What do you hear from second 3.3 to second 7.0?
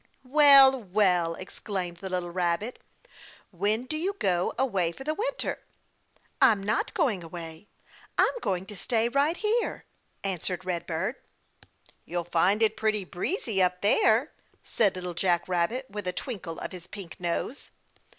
"When do you go away for the winter?" "I'm not